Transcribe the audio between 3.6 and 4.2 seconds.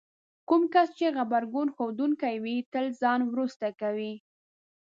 کوي.